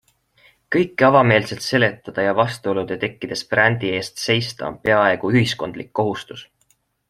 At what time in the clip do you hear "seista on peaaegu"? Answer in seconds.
4.27-5.33